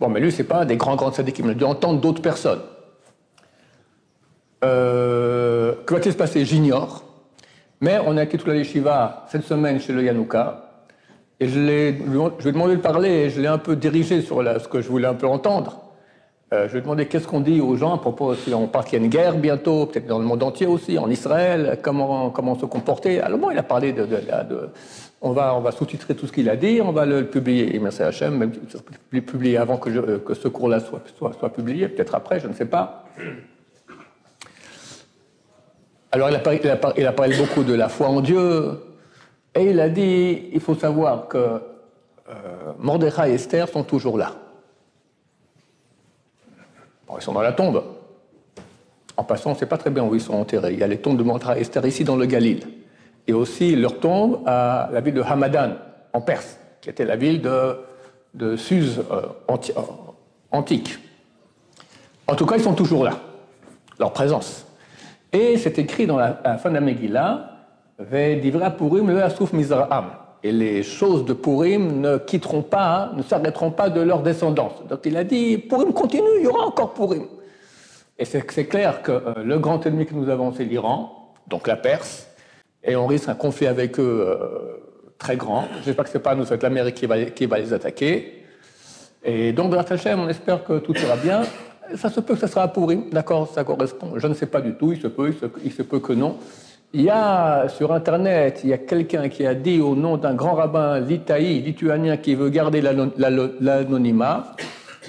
Bon, 0.00 0.08
mais 0.08 0.20
lui, 0.20 0.32
c'est 0.32 0.44
pas 0.44 0.64
des 0.64 0.76
grands, 0.76 0.96
grands 0.96 1.12
syndiqués, 1.12 1.42
il 1.44 1.50
a 1.50 1.54
dû 1.54 1.64
entendre 1.64 2.00
d'autres 2.00 2.22
personnes. 2.22 2.60
Euh, 4.64 5.74
que 5.86 5.94
va-t-il 5.94 6.12
se 6.12 6.16
passer? 6.16 6.44
J'ignore. 6.44 7.04
Mais 7.80 7.98
on 8.06 8.16
a 8.16 8.22
été 8.22 8.38
toute 8.38 8.46
la 8.46 8.56
yeshiva 8.56 9.26
cette 9.28 9.44
semaine 9.44 9.80
chez 9.80 9.92
le 9.92 10.04
Yanouka. 10.04 10.70
Et 11.40 11.48
je, 11.48 11.58
lui 11.58 11.70
ai 11.70 12.52
demandé 12.52 12.76
de 12.76 12.80
parler 12.80 13.08
et 13.08 13.30
je 13.30 13.40
l'ai 13.40 13.48
un 13.48 13.58
peu 13.58 13.74
dirigé 13.74 14.22
sur 14.22 14.42
ce 14.42 14.68
que 14.68 14.80
je 14.80 14.88
voulais 14.88 15.08
un 15.08 15.14
peu 15.14 15.26
entendre. 15.26 15.80
Euh, 16.52 16.68
je 16.68 16.72
lui 16.72 16.78
ai 16.78 16.82
demandé 16.82 17.06
qu'est-ce 17.06 17.26
qu'on 17.26 17.40
dit 17.40 17.60
aux 17.60 17.76
gens 17.76 17.94
à 17.94 17.98
propos, 17.98 18.34
si 18.34 18.54
on 18.54 18.68
pense 18.68 18.84
qu'il 18.84 18.98
y 18.98 19.02
a 19.02 19.04
une 19.04 19.10
guerre 19.10 19.34
bientôt, 19.34 19.86
peut-être 19.86 20.06
dans 20.06 20.20
le 20.20 20.24
monde 20.24 20.44
entier 20.44 20.66
aussi, 20.66 20.98
en 20.98 21.10
Israël, 21.10 21.80
comment, 21.82 22.30
comment 22.30 22.56
se 22.56 22.66
comporter. 22.66 23.20
Alors 23.20 23.38
bon, 23.38 23.50
il 23.50 23.58
a 23.58 23.64
parlé 23.64 23.92
de, 23.92 24.06
on 25.22 25.30
va, 25.32 25.70
sous-titrer 25.70 26.16
tout 26.16 26.26
ce 26.26 26.32
qu'il 26.32 26.50
a 26.50 26.56
dit, 26.56 26.80
on 26.82 26.90
va 26.90 27.06
le 27.06 27.26
publier. 27.26 27.76
Et 27.76 27.78
merci 27.78 28.02
HM, 28.02 28.36
même 28.36 28.52
le 29.10 29.20
publier 29.20 29.56
avant 29.56 29.76
que, 29.76 29.88
euh, 29.88 30.18
que 30.18 30.34
ce 30.34 30.48
cours-là 30.48 30.80
soit, 30.80 31.52
publié, 31.52 31.88
peut-être 31.88 32.16
après, 32.16 32.40
je 32.40 32.48
ne 32.48 32.52
sais 32.52 32.66
pas. 32.66 33.04
Alors 36.10 36.28
il 36.28 36.34
a, 36.34 37.16
parlé, 37.16 37.36
beaucoup 37.36 37.62
de 37.62 37.72
la 37.72 37.88
foi 37.88 38.08
en 38.08 38.20
Dieu, 38.20 38.80
et 39.54 39.70
il 39.70 39.80
a 39.80 39.88
dit, 39.88 40.50
il 40.52 40.60
faut 40.60 40.74
savoir 40.74 41.28
que 41.28 41.38
euh, 42.28 43.24
et 43.26 43.32
Esther 43.32 43.68
sont 43.68 43.84
toujours 43.84 44.18
là. 44.18 44.34
Ils 47.16 47.22
sont 47.22 47.32
dans 47.32 47.42
la 47.42 47.52
tombe. 47.52 47.82
En 49.16 49.24
passant, 49.24 49.50
on 49.50 49.52
ne 49.52 49.58
sait 49.58 49.66
pas 49.66 49.78
très 49.78 49.90
bien 49.90 50.02
où 50.02 50.14
ils 50.14 50.20
sont 50.20 50.34
enterrés. 50.34 50.72
Il 50.72 50.78
y 50.78 50.82
a 50.82 50.86
les 50.86 50.98
tombes 50.98 51.18
de 51.18 51.22
Mordechai 51.22 51.58
et 51.58 51.60
Esther 51.60 51.86
ici 51.86 52.04
dans 52.04 52.16
le 52.16 52.26
Galilée 52.26 52.81
et 53.26 53.32
aussi 53.32 53.76
leur 53.76 54.00
tombe 54.00 54.40
à 54.46 54.88
la 54.92 55.00
ville 55.00 55.14
de 55.14 55.22
Hamadan, 55.22 55.74
en 56.12 56.20
Perse, 56.20 56.58
qui 56.80 56.90
était 56.90 57.04
la 57.04 57.16
ville 57.16 57.40
de, 57.40 57.76
de 58.34 58.56
Suse 58.56 59.02
euh, 59.10 59.22
euh, 59.50 59.80
antique. 60.50 60.98
En 62.26 62.34
tout 62.34 62.46
cas, 62.46 62.56
ils 62.56 62.62
sont 62.62 62.74
toujours 62.74 63.04
là, 63.04 63.18
leur 63.98 64.12
présence. 64.12 64.66
Et 65.32 65.56
c'est 65.56 65.78
écrit 65.78 66.06
dans 66.06 66.18
la, 66.18 66.58
fin 66.58 66.68
de 66.68 66.74
la 66.74 66.80
Megillah, 66.80 67.48
Purim 68.78 69.08
le 69.08 69.22
Asuf 69.22 69.52
Mizraham. 69.52 70.10
Et 70.44 70.50
les 70.50 70.82
choses 70.82 71.24
de 71.24 71.32
Purim 71.34 72.00
ne 72.00 72.18
quitteront 72.18 72.62
pas, 72.62 73.12
ne 73.14 73.22
s'arrêteront 73.22 73.70
pas 73.70 73.88
de 73.88 74.00
leur 74.00 74.22
descendance. 74.22 74.72
Donc 74.88 75.00
il 75.04 75.16
a 75.16 75.24
dit, 75.24 75.56
Purim 75.56 75.92
continue, 75.92 76.38
il 76.38 76.44
y 76.44 76.46
aura 76.48 76.66
encore 76.66 76.92
Purim. 76.92 77.26
Et 78.18 78.24
c'est 78.24 78.66
clair 78.66 79.02
que 79.02 79.12
euh, 79.12 79.34
le 79.44 79.58
grand 79.58 79.84
ennemi 79.86 80.04
que 80.04 80.14
nous 80.14 80.28
avons, 80.28 80.52
c'est 80.52 80.64
l'Iran, 80.64 81.32
donc 81.48 81.66
la 81.66 81.76
Perse, 81.76 82.28
et 82.84 82.96
on 82.96 83.06
risque 83.06 83.28
un 83.28 83.34
conflit 83.34 83.66
avec 83.66 83.98
eux 83.98 84.26
euh, 84.28 84.36
très 85.18 85.36
grand. 85.36 85.64
J'espère 85.84 86.04
que 86.04 86.10
ce 86.10 86.18
n'est 86.18 86.22
pas 86.22 86.34
nous, 86.34 86.44
c'est 86.44 86.62
l'Amérique 86.62 86.96
qui 86.96 87.06
va, 87.06 87.22
qui 87.24 87.46
va 87.46 87.58
les 87.58 87.72
attaquer. 87.72 88.44
Et 89.24 89.52
donc, 89.52 89.72
la 89.72 89.80
Hachem, 89.80 90.18
on 90.18 90.28
espère 90.28 90.64
que 90.64 90.78
tout 90.78 90.96
ira 90.96 91.16
bien. 91.16 91.42
Ça 91.94 92.08
se 92.10 92.20
peut 92.20 92.34
que 92.34 92.40
ça 92.40 92.48
sera 92.48 92.68
pourri, 92.68 93.04
d'accord, 93.12 93.48
ça 93.52 93.64
correspond. 93.64 94.14
Je 94.16 94.26
ne 94.26 94.34
sais 94.34 94.46
pas 94.46 94.60
du 94.60 94.74
tout, 94.74 94.92
il 94.92 95.00
se 95.00 95.08
peut, 95.08 95.32
il 95.64 95.72
se, 95.72 95.82
peut 95.82 96.00
que 96.00 96.12
non. 96.12 96.36
Il 96.92 97.02
y 97.02 97.10
a 97.10 97.68
sur 97.68 97.92
Internet, 97.92 98.60
il 98.64 98.70
y 98.70 98.72
a 98.72 98.78
quelqu'un 98.78 99.28
qui 99.28 99.46
a 99.46 99.54
dit 99.54 99.80
au 99.80 99.94
nom 99.94 100.16
d'un 100.16 100.34
grand 100.34 100.54
rabbin 100.54 101.00
litaï, 101.00 101.60
lituanien, 101.60 102.16
qui 102.16 102.34
veut 102.34 102.48
garder 102.48 102.80
l'anonymat, 102.80 104.56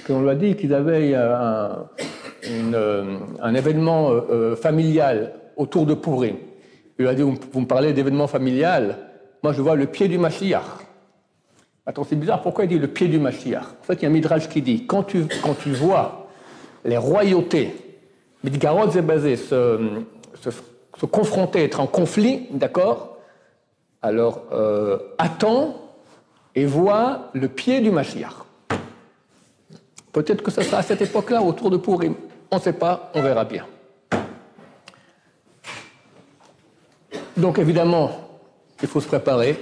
qu'on 0.06 0.22
lui 0.22 0.30
a 0.30 0.34
dit 0.34 0.56
qu'ils 0.56 0.74
avaient 0.74 1.14
un, 1.14 1.86
un 3.42 3.54
événement 3.54 4.10
euh, 4.10 4.56
familial 4.56 5.32
autour 5.56 5.86
de 5.86 5.94
Purim. 5.94 6.36
Il 6.98 7.06
a 7.06 7.14
dit, 7.14 7.22
vous 7.22 7.60
me 7.60 7.66
parlez 7.66 7.92
d'événements 7.92 8.26
familial. 8.26 8.98
Moi, 9.42 9.52
je 9.52 9.60
vois 9.60 9.76
le 9.76 9.86
pied 9.86 10.08
du 10.08 10.18
Mashiach. 10.18 10.62
Attends, 11.86 12.04
c'est 12.04 12.16
bizarre, 12.16 12.40
pourquoi 12.40 12.64
il 12.64 12.68
dit 12.68 12.78
le 12.78 12.88
pied 12.88 13.08
du 13.08 13.18
Mashiach? 13.18 13.64
En 13.80 13.84
fait, 13.84 13.94
il 13.94 14.02
y 14.02 14.06
a 14.06 14.08
un 14.08 14.12
midrash 14.12 14.48
qui 14.48 14.62
dit, 14.62 14.86
quand 14.86 15.02
tu, 15.02 15.26
quand 15.42 15.54
tu 15.54 15.70
vois 15.70 16.28
les 16.84 16.96
royautés, 16.96 17.74
Midgarot 18.42 18.90
et 18.90 19.02
basé 19.02 19.36
se, 19.36 20.02
se, 20.40 21.06
confronter, 21.06 21.64
être 21.64 21.80
en 21.80 21.86
conflit, 21.86 22.46
d'accord? 22.50 23.18
Alors, 24.02 24.44
euh, 24.52 24.98
attends 25.18 25.80
et 26.54 26.66
vois 26.66 27.30
le 27.32 27.48
pied 27.48 27.80
du 27.80 27.90
Mashiach. 27.90 28.34
Peut-être 30.12 30.42
que 30.42 30.50
ce 30.50 30.62
sera 30.62 30.78
à 30.78 30.82
cette 30.82 31.02
époque-là, 31.02 31.42
autour 31.42 31.70
de 31.70 31.76
Purim. 31.76 32.14
On 32.50 32.56
ne 32.56 32.60
sait 32.60 32.74
pas, 32.74 33.10
on 33.14 33.22
verra 33.22 33.44
bien. 33.44 33.66
Donc 37.36 37.58
évidemment, 37.58 38.10
il 38.80 38.88
faut 38.88 39.00
se 39.00 39.08
préparer. 39.08 39.56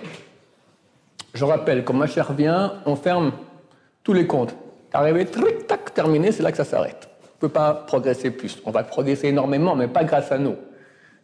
Je 1.35 1.45
rappelle, 1.45 1.85
quand 1.85 1.95
ma 1.95 2.07
chère 2.07 2.33
vient, 2.33 2.75
on 2.85 2.97
ferme 2.97 3.33
tous 4.05 4.13
les 4.13 4.27
comptes. 4.27 4.55
Arrivé, 4.93 5.25
tric, 5.25 5.67
tac, 5.67 5.95
terminé, 5.95 6.33
c'est 6.33 6.43
là 6.43 6.51
que 6.51 6.59
ça 6.59 6.65
s'arrête. 6.65 7.09
On 7.23 7.47
ne 7.47 7.49
peut 7.49 7.49
pas 7.49 7.73
progresser 7.73 8.31
plus. 8.31 8.61
On 8.67 8.71
va 8.71 8.83
progresser 8.83 9.29
énormément, 9.29 9.75
mais 9.75 9.89
pas 9.89 10.05
grâce 10.05 10.31
à 10.31 10.39
nous. 10.39 10.57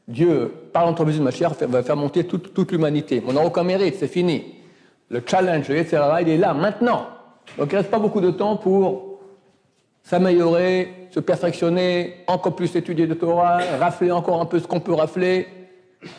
Dieu, 0.06 0.50
par 0.72 0.86
l'entremise 0.86 1.18
de 1.18 1.22
ma 1.22 1.30
chère, 1.30 1.52
va 1.52 1.82
faire 1.82 1.96
monter 1.96 2.24
toute, 2.24 2.72
l'humanité. 2.72 3.22
On 3.26 3.34
n'a 3.34 3.44
aucun 3.44 3.62
mérite, 3.62 3.96
c'est 3.98 4.08
fini. 4.08 4.54
Le 5.10 5.22
challenge, 5.24 5.68
etc., 5.68 6.02
il 6.22 6.30
est 6.30 6.38
là, 6.38 6.54
maintenant. 6.54 7.08
Donc 7.58 7.68
il 7.70 7.74
ne 7.74 7.80
reste 7.80 7.90
pas 7.90 7.98
beaucoup 7.98 8.22
de 8.22 8.30
temps 8.30 8.56
pour 8.56 9.18
s'améliorer, 10.02 11.08
se 11.10 11.20
perfectionner, 11.20 12.24
encore 12.26 12.56
plus 12.56 12.74
étudier 12.74 13.06
de 13.06 13.12
Torah, 13.12 13.58
rafler 13.78 14.10
encore 14.10 14.40
un 14.40 14.46
peu 14.46 14.58
ce 14.58 14.66
qu'on 14.66 14.80
peut 14.80 14.94
rafler, 14.94 15.46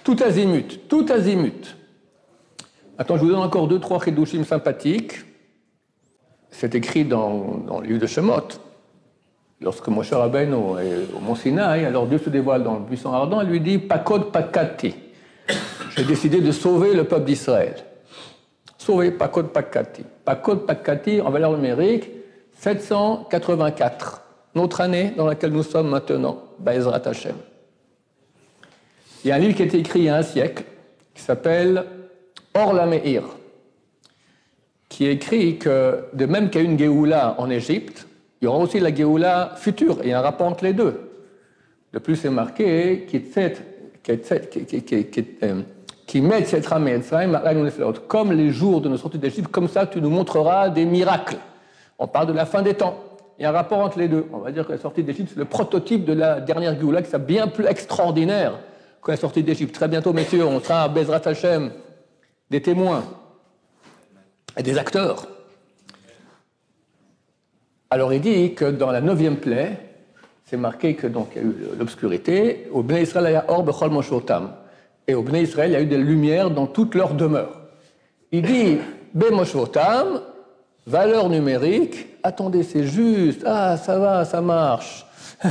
tout 0.03 0.17
azimut, 0.23 0.87
tout 0.87 1.05
azimut. 1.09 1.75
Attends, 2.97 3.17
je 3.17 3.23
vous 3.23 3.29
donne 3.29 3.39
encore 3.39 3.67
deux, 3.67 3.79
trois 3.79 3.99
sympathiques. 4.43 5.13
C'est 6.51 6.75
écrit 6.75 7.05
dans, 7.05 7.79
le 7.81 7.87
livre 7.87 7.99
de 7.99 8.07
Shemot. 8.07 8.47
Lorsque 9.61 9.87
Moshe 9.87 10.11
Rabbeinu 10.11 10.79
est 10.81 11.13
au 11.15 11.19
Mont 11.19 11.35
Sinaï, 11.35 11.85
alors 11.85 12.07
Dieu 12.07 12.17
se 12.17 12.29
dévoile 12.29 12.63
dans 12.63 12.75
le 12.75 12.81
buisson 12.81 13.11
ardent 13.11 13.41
et 13.41 13.45
lui 13.45 13.59
dit 13.59 13.77
Pakod 13.77 14.31
pakati. 14.31 14.95
a 15.97 16.03
décidé 16.03 16.41
de 16.41 16.51
sauver 16.51 16.93
le 16.93 17.03
peuple 17.03 17.25
d'Israël. 17.25 17.75
Sauver, 18.79 19.11
pas 19.11 19.27
code 19.27 19.51
Pakati. 19.51 20.03
Pas 20.23 20.35
code 20.35 20.65
Pakati 20.65 21.21
en 21.21 21.29
valeur 21.29 21.51
numérique, 21.51 22.09
784, 22.55 24.23
notre 24.55 24.81
année 24.81 25.13
dans 25.15 25.27
laquelle 25.27 25.51
nous 25.51 25.63
sommes 25.63 25.89
maintenant, 25.89 26.41
Baezrat 26.59 27.01
Hashem. 27.05 27.35
Il 29.23 29.27
y 29.27 29.31
a 29.31 29.35
un 29.35 29.39
livre 29.39 29.55
qui 29.55 29.63
a 29.63 29.65
été 29.65 29.79
écrit 29.79 29.99
il 29.99 30.05
y 30.05 30.09
a 30.09 30.15
un 30.15 30.23
siècle, 30.23 30.63
qui 31.13 31.21
s'appelle 31.21 31.83
Or 32.53 32.73
qui 34.87 35.07
écrit 35.07 35.57
que 35.57 36.05
de 36.13 36.25
même 36.25 36.49
qu'il 36.49 36.61
y 36.61 36.65
a 36.65 36.69
une 36.69 36.79
Géoula 36.79 37.35
en 37.37 37.49
Égypte, 37.49 38.07
il 38.41 38.45
y 38.45 38.47
aura 38.47 38.57
aussi 38.57 38.79
la 38.79 38.93
Géoula 38.93 39.53
future, 39.55 39.99
et 40.01 40.07
il 40.07 40.09
y 40.09 40.13
a 40.13 40.19
un 40.19 40.23
rapport 40.23 40.47
entre 40.47 40.63
les 40.63 40.73
deux. 40.73 41.11
De 41.93 41.99
plus, 41.99 42.15
c'est 42.15 42.29
marqué 42.29 43.05
qui 43.07 43.21
comme 48.07 48.31
les 48.31 48.49
jours 48.51 48.81
de 48.81 48.89
nos 48.89 48.97
sorties 48.97 49.17
d'Égypte, 49.19 49.49
comme 49.49 49.67
ça 49.67 49.85
tu 49.85 50.01
nous 50.01 50.09
montreras 50.09 50.69
des 50.69 50.85
miracles. 50.85 51.37
On 51.99 52.07
parle 52.07 52.27
de 52.27 52.33
la 52.33 52.45
fin 52.45 52.61
des 52.61 52.73
temps. 52.73 53.03
Il 53.37 53.43
y 53.43 53.45
a 53.45 53.49
un 53.49 53.53
rapport 53.53 53.79
entre 53.79 53.99
les 53.99 54.07
deux. 54.07 54.25
On 54.33 54.39
va 54.39 54.51
dire 54.51 54.65
que 54.65 54.71
la 54.71 54.77
sortie 54.77 55.03
d'Égypte, 55.03 55.31
c'est 55.33 55.39
le 55.39 55.45
prototype 55.45 56.05
de 56.05 56.13
la 56.13 56.39
dernière 56.39 56.79
Géoula, 56.79 57.01
qui 57.01 57.13
est 57.13 57.19
bien 57.19 57.47
plus 57.47 57.65
extraordinaire 57.65 58.53
que 59.01 59.11
la 59.11 59.17
sortie 59.17 59.43
d'Égypte. 59.43 59.73
Très 59.73 59.87
bientôt, 59.87 60.13
messieurs, 60.13 60.45
on 60.45 60.59
sera 60.59 60.83
à 60.83 60.87
Bezrat 60.87 61.21
Hashem 61.25 61.71
des 62.49 62.61
témoins 62.61 63.03
et 64.57 64.63
des 64.63 64.77
acteurs. 64.77 65.27
Alors 67.89 68.13
il 68.13 68.21
dit 68.21 68.53
que 68.53 68.65
dans 68.65 68.91
la 68.91 69.01
neuvième 69.01 69.37
plaie, 69.37 69.77
c'est 70.45 70.57
marqué 70.57 70.95
que 70.95 71.07
donc 71.07 71.29
il 71.35 71.41
y 71.41 71.45
a 71.45 71.47
eu 71.47 71.55
l'obscurité. 71.77 72.67
Au 72.71 72.83
Bnei 72.83 73.03
Israël, 73.03 73.27
il 73.29 73.33
y 73.33 73.35
a. 73.35 74.53
Et 75.07 75.15
au 75.15 75.23
Bnei 75.23 75.43
Israël, 75.43 75.71
il 75.71 75.73
y 75.73 75.77
a 75.77 75.81
eu 75.81 75.85
des 75.85 75.97
lumières 75.97 76.49
dans 76.51 76.67
toute 76.67 76.95
leur 76.95 77.13
demeure. 77.13 77.61
Il 78.31 78.43
dit 78.43 78.77
bemoshotam, 79.13 80.21
valeur 80.85 81.29
numérique. 81.29 82.07
Attendez, 82.23 82.63
c'est 82.63 82.83
juste. 82.83 83.43
Ah, 83.45 83.77
ça 83.77 83.97
va, 83.97 84.25
ça 84.25 84.41
marche. 84.41 85.05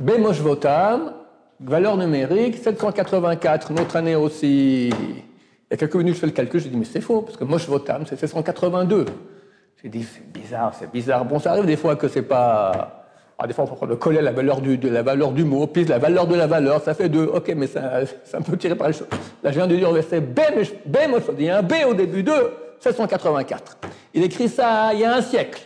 Bemoshvotam, 0.00 1.12
valeur 1.60 1.96
numérique, 1.96 2.56
784, 2.56 3.72
notre 3.72 3.96
année 3.96 4.16
aussi. 4.16 4.88
Il 4.88 5.70
y 5.70 5.74
a 5.74 5.76
quelques 5.76 5.96
minutes, 5.96 6.14
je 6.14 6.20
fais 6.20 6.26
le 6.26 6.32
calcul, 6.32 6.60
je 6.60 6.68
dis, 6.68 6.76
mais 6.76 6.84
c'est 6.84 7.00
faux, 7.00 7.22
parce 7.22 7.36
que 7.36 7.44
Moshvotam, 7.44 8.04
c'est 8.06 8.18
782. 8.18 9.06
J'ai 9.82 9.88
dit, 9.88 10.02
c'est 10.02 10.32
bizarre, 10.32 10.74
c'est 10.78 10.90
bizarre. 10.90 11.24
Bon, 11.24 11.38
ça 11.38 11.52
arrive 11.52 11.66
des 11.66 11.76
fois 11.76 11.96
que 11.96 12.08
c'est 12.08 12.22
pas. 12.22 12.96
Ah, 13.38 13.46
des 13.46 13.54
fois, 13.54 13.64
on 13.70 13.86
peut 13.86 13.96
coller 13.96 14.20
la 14.20 14.32
valeur 14.32 14.60
du, 14.60 14.76
la 14.76 15.02
valeur 15.02 15.32
du 15.32 15.44
mot, 15.44 15.66
puis 15.66 15.86
la 15.86 15.98
valeur 15.98 16.26
de 16.26 16.34
la 16.34 16.46
valeur, 16.46 16.82
ça 16.82 16.92
fait 16.92 17.08
deux. 17.08 17.24
Ok, 17.24 17.54
mais 17.56 17.66
ça, 17.66 18.04
c'est 18.24 18.36
un 18.36 18.42
peu 18.42 18.56
tiré 18.58 18.74
par 18.74 18.88
les 18.88 18.92
choses. 18.92 19.08
Là, 19.42 19.50
je 19.50 19.56
viens 19.56 19.66
de 19.66 19.76
dire 19.76 19.90
verset 19.92 20.20
B, 20.20 20.40
B, 20.84 20.96
il 21.38 21.44
y 21.46 21.48
a 21.48 21.58
un 21.58 21.62
B 21.62 21.72
au 21.88 21.94
début 21.94 22.22
de 22.22 22.32
784. 22.80 23.78
Il 24.12 24.22
écrit 24.24 24.48
ça 24.48 24.92
il 24.92 25.00
y 25.00 25.04
a 25.04 25.14
un 25.14 25.22
siècle. 25.22 25.62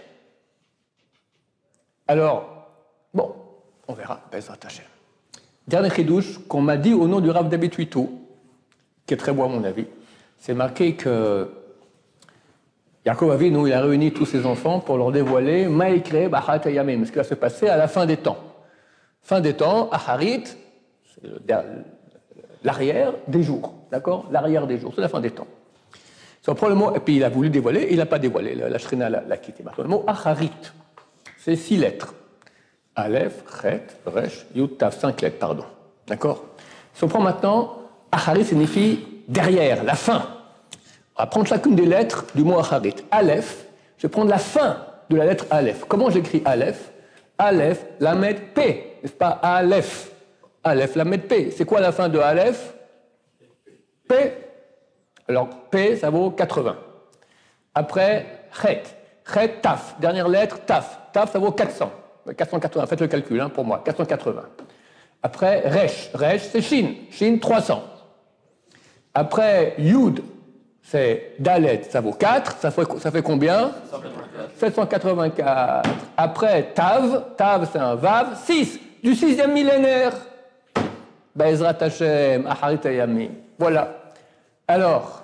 Alors, 2.06 2.68
bon, 3.12 3.34
on 3.88 3.94
verra, 3.94 4.20
Bezrat 4.30 4.58
Hashem. 4.64 4.84
Dernier 5.66 5.90
chidouche 5.90 6.38
qu'on 6.46 6.60
m'a 6.60 6.76
dit 6.76 6.92
au 6.92 7.08
nom 7.08 7.20
du 7.20 7.30
Rav 7.30 7.48
David 7.48 7.74
qui 7.74 9.14
est 9.14 9.16
très 9.16 9.32
beau 9.32 9.44
à 9.44 9.48
mon 9.48 9.64
avis, 9.64 9.86
c'est 10.38 10.54
marqué 10.54 10.94
que 10.94 11.48
Yaakov 13.06 13.32
Avinu, 13.32 13.68
il 13.68 13.72
a 13.72 13.80
réuni 13.80 14.12
tous 14.12 14.26
ses 14.26 14.46
enfants 14.46 14.80
pour 14.80 14.96
leur 14.96 15.12
dévoiler 15.12 15.66
Maïkre 15.68 16.28
Bahat 16.30 16.70
Yamim, 16.70 17.04
ce 17.04 17.10
qui 17.10 17.16
va 17.16 17.24
se 17.24 17.34
passer 17.34 17.68
à 17.68 17.76
la 17.76 17.88
fin 17.88 18.06
des 18.06 18.16
temps. 18.16 18.38
Fin 19.22 19.40
des 19.40 19.54
temps, 19.54 19.88
Aharit, 19.90 20.44
c'est 21.14 21.28
l'arrière 22.62 23.12
des 23.26 23.42
jours, 23.42 23.74
d'accord? 23.90 24.26
L'arrière 24.30 24.66
des 24.66 24.78
jours, 24.78 24.92
c'est 24.94 25.02
la 25.02 25.08
fin 25.08 25.20
des 25.20 25.30
temps. 25.30 25.46
Prend 26.42 26.68
le 26.68 26.96
et 26.96 27.00
puis 27.00 27.16
il 27.16 27.24
a 27.24 27.30
voulu 27.30 27.48
dévoiler, 27.48 27.88
il 27.90 27.96
n'a 27.96 28.06
pas 28.06 28.18
dévoilé, 28.18 28.54
la, 28.54 28.78
Shrina 28.78 29.08
l'a 29.08 29.36
quitté. 29.38 29.64
Le 29.78 29.84
mot 29.84 30.04
Aharit, 30.06 30.50
c'est 31.38 31.56
six 31.56 31.78
lettres. 31.78 32.14
Aleph, 32.96 33.42
Chet, 33.60 33.86
Resh, 34.06 34.46
Yud, 34.54 34.76
Tav, 34.78 34.96
cinq 34.96 35.20
lettres, 35.20 35.38
pardon. 35.38 35.64
D'accord? 36.06 36.44
Si 36.92 37.02
on 37.02 37.08
prend 37.08 37.20
maintenant, 37.20 37.78
Aharit 38.12 38.44
signifie 38.44 39.04
derrière, 39.26 39.82
la 39.82 39.94
fin. 39.94 40.28
On 41.16 41.22
va 41.22 41.26
prendre 41.26 41.46
chacune 41.46 41.74
des 41.74 41.86
lettres 41.86 42.24
du 42.34 42.44
mot 42.44 42.58
Acharit. 42.58 42.94
Aleph, 43.10 43.66
je 43.98 44.06
vais 44.06 44.10
prendre 44.10 44.30
la 44.30 44.38
fin 44.38 44.78
de 45.10 45.16
la 45.16 45.26
lettre 45.26 45.46
Aleph. 45.50 45.84
Comment 45.88 46.10
j'écris 46.10 46.42
Aleph? 46.44 46.90
Aleph, 47.38 47.84
Lamed, 47.98 48.52
P. 48.54 48.98
N'est-ce 49.02 49.12
pas? 49.12 49.30
Aleph. 49.42 50.10
Aleph, 50.62 50.94
Lamed, 50.94 51.22
P. 51.22 51.50
C'est 51.50 51.64
quoi 51.64 51.80
la 51.80 51.90
fin 51.90 52.08
de 52.08 52.18
Aleph? 52.18 52.74
P. 54.08 54.14
Alors, 55.28 55.48
P, 55.70 55.96
ça 55.96 56.10
vaut 56.10 56.30
80. 56.30 56.76
Après, 57.74 58.46
Chet. 58.62 58.82
Chet, 59.32 59.60
Taf. 59.60 59.96
Dernière 59.98 60.28
lettre, 60.28 60.60
Taf. 60.64 61.00
Taf, 61.12 61.32
ça 61.32 61.38
vaut 61.38 61.50
400. 61.50 61.90
480. 62.32 62.86
Faites 62.86 63.00
le 63.00 63.06
calcul 63.08 63.40
hein, 63.40 63.48
pour 63.48 63.64
moi. 63.64 63.82
480. 63.84 64.42
Après, 65.22 65.60
Resh. 65.68 66.10
Resh, 66.14 66.42
c'est 66.52 66.62
Shin. 66.62 66.94
Shin, 67.10 67.38
300. 67.38 67.82
Après, 69.14 69.74
Yud, 69.78 70.22
c'est 70.82 71.34
Dalet, 71.38 71.82
ça 71.88 72.00
vaut 72.00 72.12
4, 72.12 72.58
ça 72.58 72.70
fait, 72.70 72.82
ça 72.98 73.10
fait 73.10 73.22
combien? 73.22 73.72
784. 74.58 75.88
Après 76.16 76.72
Tav, 76.74 77.34
Tav 77.36 77.68
c'est 77.72 77.78
un 77.78 77.94
Vav, 77.94 78.36
6, 78.44 78.80
du 79.02 79.14
sixième 79.14 79.52
millénaire. 79.52 80.12
Bezrat 81.34 81.76
Hashem, 81.80 82.46
Aharit. 82.46 83.30
Voilà. 83.58 84.12
Alors, 84.68 85.22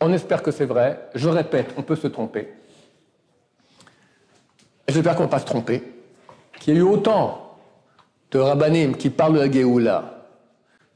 on 0.00 0.12
espère 0.12 0.42
que 0.42 0.50
c'est 0.50 0.66
vrai. 0.66 1.08
Je 1.14 1.28
répète, 1.28 1.70
on 1.76 1.82
peut 1.82 1.96
se 1.96 2.08
tromper. 2.08 2.52
J'espère 4.94 5.16
qu'on 5.16 5.24
ne 5.24 5.28
va 5.28 5.32
pas 5.32 5.40
se 5.40 5.46
tromper. 5.46 5.82
Qu'il 6.60 6.74
y 6.74 6.76
a 6.76 6.80
eu 6.80 6.84
autant 6.84 7.56
de 8.30 8.38
rabbanim 8.38 8.94
qui 8.94 9.10
parlent 9.10 9.34
de 9.34 9.40
la 9.40 9.50
Géoula 9.50 10.14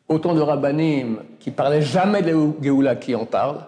autant 0.08 0.34
de 0.34 0.40
rabbanim 0.40 1.18
qui 1.40 1.50
parlaient 1.50 1.82
jamais 1.82 2.22
de 2.22 2.30
la 2.30 2.62
Géoula 2.62 2.94
qui 2.94 3.16
en 3.16 3.26
parlent. 3.26 3.66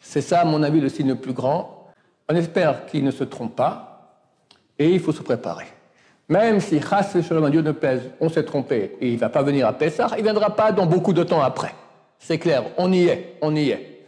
C'est 0.00 0.20
ça, 0.20 0.40
à 0.40 0.44
mon 0.44 0.64
avis, 0.64 0.80
le 0.80 0.88
signe 0.88 1.08
le 1.08 1.14
plus 1.14 1.32
grand. 1.32 1.92
On 2.28 2.34
espère 2.34 2.86
qu'il 2.86 3.04
ne 3.04 3.12
se 3.12 3.22
trompe 3.22 3.54
pas 3.54 4.16
et 4.80 4.90
il 4.90 4.98
faut 4.98 5.12
se 5.12 5.22
préparer. 5.22 5.66
Même 6.28 6.58
si 6.58 6.80
Chas 6.80 7.14
Shalom, 7.22 7.48
Dieu 7.48 7.62
ne 7.62 7.72
pèse, 7.72 8.02
on 8.20 8.28
s'est 8.28 8.44
trompé 8.44 8.96
et 9.00 9.08
il 9.08 9.14
ne 9.14 9.18
va 9.18 9.28
pas 9.28 9.42
venir 9.42 9.66
à 9.66 9.72
Pessah, 9.72 10.08
il 10.12 10.18
ne 10.18 10.24
viendra 10.24 10.56
pas 10.56 10.72
dans 10.72 10.86
beaucoup 10.86 11.12
de 11.12 11.22
temps 11.22 11.40
après. 11.40 11.72
C'est 12.18 12.38
clair, 12.38 12.64
on 12.76 12.92
y 12.92 13.04
est, 13.04 13.36
on 13.40 13.54
y 13.54 13.70
est. 13.70 14.02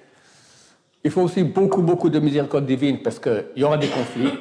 Il 1.05 1.13
faut 1.13 1.23
aussi 1.23 1.45
beaucoup, 1.45 1.81
beaucoup 1.81 2.11
de 2.11 2.19
miséricorde 2.19 2.67
divine 2.67 2.99
parce 3.03 3.21
qu'il 3.21 3.47
y 3.57 3.63
aura 3.63 3.79
des 3.79 3.89
conflits. 3.89 4.33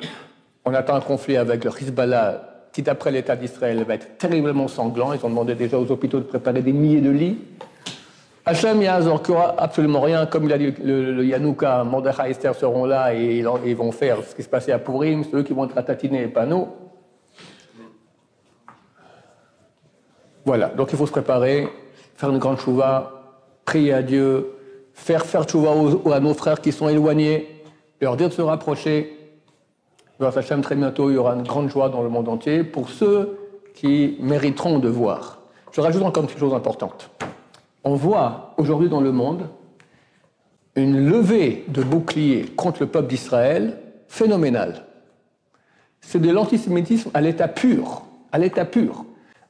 On 0.66 0.74
attend 0.74 0.96
un 0.96 1.02
conflit 1.02 1.38
avec 1.38 1.64
le 1.64 1.72
Hezbollah 1.72 2.50
qui, 2.72 2.82
d'après 2.82 3.12
l'État 3.12 3.36
d'Israël, 3.36 3.84
va 3.84 3.96
être 3.96 4.18
terriblement 4.18 4.68
sanglant. 4.68 5.14
Ils 5.14 5.26
ont 5.26 5.30
demandé 5.30 5.56
déjà 5.56 5.80
aux 5.80 5.92
hôpitaux 5.92 6.20
de 6.20 6.26
préparer 6.26 6.62
des 6.62 6.74
milliers 6.74 7.02
de 7.02 7.10
lits. 7.10 7.38
Hachem 8.46 8.80
qui 9.24 9.32
aura 9.32 9.56
absolument 9.60 10.02
rien, 10.02 10.26
comme 10.26 10.46
il 10.46 10.54
a 10.54 10.58
dit 10.58 10.74
le, 10.84 11.14
le 11.14 11.26
Yanouka, 11.26 11.84
Mordechai 11.84 12.28
et 12.28 12.32
Esther 12.32 12.56
seront 12.56 12.86
là 12.86 13.14
et 13.14 13.38
ils, 13.38 13.76
vont 13.76 13.92
faire 13.92 14.24
ce 14.24 14.34
qui 14.34 14.42
se 14.42 14.50
passait 14.50 14.72
à 14.72 14.80
Purim, 14.80 15.24
c'est 15.24 15.36
eux 15.36 15.44
qui 15.44 15.54
vont 15.54 15.66
être 15.66 15.76
ratatinés 15.76 16.24
et 16.24 16.28
pas 16.28 16.48
nous. 16.48 16.68
Voilà, 20.46 20.70
donc 20.70 20.92
il 20.92 20.98
faut 20.98 21.06
se 21.06 21.12
préparer, 21.12 21.68
faire 22.16 22.32
une 22.32 22.40
grande 22.40 22.60
chouva, 22.60 23.36
prier 23.66 23.94
à 23.94 24.02
Dieu, 24.02 24.48
faire 24.94 25.26
faire 25.26 25.48
chouva 25.48 25.72
à 26.12 26.20
nos 26.20 26.34
frères 26.34 26.60
qui 26.60 26.72
sont 26.72 26.90
éloignés, 26.90 27.62
leur 28.02 28.18
dire 28.18 28.30
de 28.30 28.34
se 28.34 28.42
rapprocher, 28.42 29.19
Hachem, 30.28 30.62
très 30.62 30.76
bientôt, 30.76 31.10
il 31.10 31.14
y 31.14 31.18
aura 31.18 31.34
une 31.34 31.44
grande 31.44 31.70
joie 31.70 31.90
dans 31.90 32.04
le 32.04 32.10
monde 32.10 32.28
entier 32.28 32.64
pour 32.64 32.90
ceux 32.90 33.38
qui 33.74 34.18
mériteront 34.20 34.80
de 34.80 34.90
voir. 34.90 35.40
Je 35.72 35.80
rajoute 35.80 36.04
encore 36.04 36.24
une 36.24 36.30
chose 36.30 36.54
importante. 36.54 37.10
On 37.86 37.96
voit 37.96 38.54
aujourd'hui 38.58 38.90
dans 38.90 39.00
le 39.00 39.14
monde 39.14 39.48
une 40.76 41.08
levée 41.08 41.64
de 41.70 41.82
boucliers 41.84 42.46
contre 42.58 42.82
le 42.82 42.88
peuple 42.88 43.08
d'Israël 43.08 43.78
phénoménale. 44.08 44.86
C'est 46.02 46.20
de 46.20 46.30
l'antisémitisme 46.32 47.12
à 47.14 47.22
l'état 47.22 47.48
pur, 47.48 48.04
à 48.32 48.38
l'état 48.38 48.66
pur, 48.66 49.06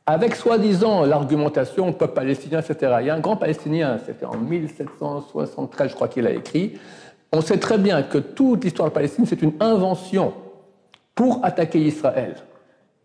avec 0.05 0.35
soi-disant 0.35 1.05
l'argumentation 1.05 1.93
peuple 1.93 2.13
palestinien, 2.13 2.59
etc. 2.59 2.97
Il 3.01 3.07
y 3.07 3.09
a 3.09 3.15
un 3.15 3.19
grand 3.19 3.37
palestinien, 3.37 3.99
c'était 4.05 4.25
en 4.25 4.37
1773, 4.37 5.89
je 5.89 5.95
crois 5.95 6.07
qu'il 6.07 6.27
a 6.27 6.31
écrit. 6.31 6.79
On 7.31 7.41
sait 7.41 7.57
très 7.57 7.77
bien 7.77 8.03
que 8.03 8.17
toute 8.17 8.63
l'histoire 8.63 8.89
de 8.89 8.93
Palestine, 8.93 9.25
c'est 9.25 9.41
une 9.41 9.53
invention 9.59 10.33
pour 11.19 11.43
attaquer 11.43 11.79
Israël. 11.79 12.35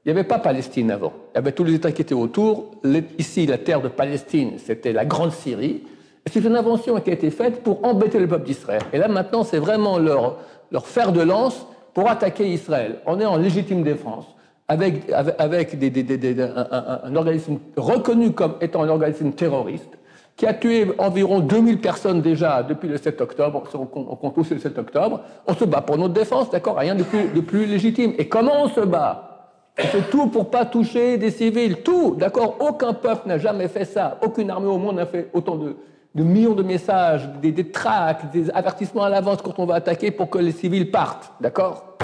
Il 0.04 0.12
n'y 0.12 0.16
avait 0.16 0.28
pas 0.28 0.38
Palestine 0.38 0.92
avant. 0.92 1.12
Il 1.33 1.35
y 1.35 1.38
avait 1.38 1.50
tous 1.50 1.64
les 1.64 1.75
États 1.75 1.90
qui 1.90 2.02
étaient 2.02 2.14
autour. 2.14 2.71
Ici, 3.18 3.44
la 3.44 3.59
terre 3.59 3.83
de 3.83 3.88
Palestine, 3.88 4.52
c'était 4.64 4.92
la 4.92 5.04
Grande 5.04 5.33
Syrie. 5.33 5.83
C'est 6.25 6.44
une 6.44 6.54
invention 6.54 7.00
qui 7.00 7.11
a 7.11 7.14
été 7.14 7.33
faite 7.33 7.64
pour 7.64 7.85
embêter 7.85 8.21
le 8.21 8.28
peuple 8.28 8.47
d'Israël. 8.47 8.83
Et 8.92 8.99
là, 8.99 9.09
maintenant, 9.09 9.42
c'est 9.42 9.59
vraiment 9.59 9.99
leur, 9.99 10.38
leur 10.71 10.87
fer 10.87 11.11
de 11.11 11.23
lance 11.23 11.66
pour 11.92 12.09
attaquer 12.09 12.47
Israël. 12.47 13.00
On 13.04 13.18
est 13.18 13.25
en 13.25 13.37
légitime 13.37 13.83
défense, 13.83 14.26
avec, 14.68 15.11
avec, 15.11 15.76
des, 15.76 16.40
un, 16.40 17.16
organisme 17.16 17.59
reconnu 17.76 18.30
comme 18.30 18.54
étant 18.61 18.85
un 18.85 18.88
organisme 18.90 19.33
terroriste. 19.33 19.90
Qui 20.37 20.47
a 20.47 20.55
tué 20.55 20.87
environ 20.99 21.41
2000 21.41 21.81
personnes 21.81 22.21
déjà 22.21 22.62
depuis 22.62 22.88
le 22.88 22.97
7 22.97 23.21
octobre, 23.21 23.62
on 23.75 23.87
compte 23.87 24.35
tous 24.35 24.50
le 24.50 24.59
7 24.59 24.79
octobre, 24.79 25.21
on 25.47 25.55
se 25.55 25.64
bat 25.64 25.81
pour 25.81 25.97
notre 25.97 26.14
défense, 26.14 26.50
d'accord 26.50 26.76
Rien 26.76 26.95
de 26.95 27.05
plus, 27.05 27.29
de 27.29 27.64
légitime. 27.64 28.14
Et 28.19 28.29
comment 28.29 28.64
on 28.64 28.69
se 28.69 28.81
bat? 28.81 29.31
On 29.79 29.83
fait 29.83 30.11
tout 30.11 30.29
pour 30.29 30.50
pas 30.50 30.64
toucher 30.64 31.19
des 31.19 31.31
civils, 31.31 31.83
tout, 31.83 32.17
d'accord 32.17 32.57
Aucun 32.61 32.95
peuple 32.95 33.29
n'a 33.29 33.38
jamais 33.38 33.69
fait 33.69 33.85
ça, 33.85 34.19
aucune 34.23 34.50
armée 34.50 34.69
au 34.69 34.79
monde 34.79 34.97
n'a 34.97 35.07
fait 35.07 35.31
autant 35.33 35.57
de, 35.57 35.76
millions 36.14 36.55
de 36.55 36.62
messages, 36.62 37.29
des, 37.41 37.53
des 37.53 37.71
tracts, 37.71 38.33
des 38.33 38.50
avertissements 38.50 39.05
à 39.05 39.09
l'avance 39.09 39.43
quand 39.43 39.59
on 39.59 39.67
va 39.67 39.76
attaquer 39.76 40.11
pour 40.11 40.31
que 40.31 40.38
les 40.38 40.53
civils 40.53 40.91
partent, 40.91 41.33
d'accord? 41.41 41.97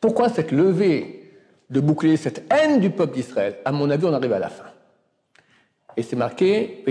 Pourquoi 0.00 0.30
cette 0.30 0.50
levée 0.50 1.30
de 1.68 1.80
bouclier, 1.80 2.16
cette 2.16 2.50
haine 2.50 2.80
du 2.80 2.90
peuple 2.90 3.14
d'Israël? 3.14 3.56
À 3.66 3.72
mon 3.72 3.90
avis, 3.90 4.06
on 4.06 4.14
arrive 4.14 4.32
à 4.32 4.38
la 4.38 4.48
fin. 4.48 4.64
Et 5.96 6.02
c'est 6.02 6.16
marqué 6.16 6.84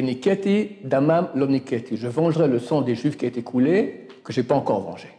damam 0.83 1.29
loniketi. 1.35 1.97
Je 1.97 2.07
vengerai 2.07 2.47
le 2.47 2.59
sang 2.59 2.81
des 2.81 2.95
Juifs 2.95 3.17
qui 3.17 3.25
a 3.25 3.27
été 3.27 3.41
coulé, 3.41 4.07
que 4.23 4.33
je 4.33 4.41
n'ai 4.41 4.47
pas 4.47 4.55
encore 4.55 4.81
vengé. 4.81 5.09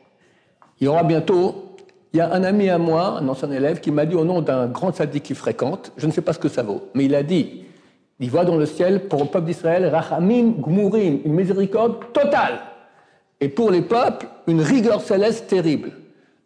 Il 0.81 0.85
y 0.85 0.89
aura 0.89 1.03
bientôt. 1.03 1.67
Il 2.13 2.17
y 2.17 2.21
a 2.21 2.33
un 2.33 2.43
ami 2.43 2.69
à 2.69 2.79
moi, 2.79 3.19
un 3.21 3.29
ancien 3.29 3.51
élève, 3.53 3.81
qui 3.81 3.93
m'a 3.93 4.05
dit 4.05 4.17
au 4.17 4.25
nom 4.25 4.41
d'un 4.41 4.67
grand 4.67 4.93
sadique 4.93 5.23
qu'il 5.23 5.37
fréquente, 5.37 5.93
je 5.97 6.07
ne 6.09 6.13
sais 6.13 6.23
pas 6.23 6.33
ce 6.33 6.41
que 6.41 6.49
ça 6.49 6.65
vaut, 6.65 6.83
mais 6.95 7.05
il 7.05 7.15
a 7.15 7.23
dit 7.23 7.65
il 8.21 8.31
voit 8.31 8.45
dans 8.45 8.57
le 8.57 8.67
ciel 8.67 9.09
pour 9.09 9.21
le 9.21 9.27
peuple 9.29 9.47
d'Israël 9.47 9.87
Rachamim 9.87 10.53
Gmurim, 10.61 11.21
une 11.25 11.33
miséricorde 11.33 12.13
totale. 12.13 12.61
Et 13.41 13.49
pour 13.49 13.71
les 13.71 13.81
peuples, 13.81 14.27
une 14.47 14.61
rigueur 14.61 15.01
céleste 15.01 15.47
terrible. 15.47 15.93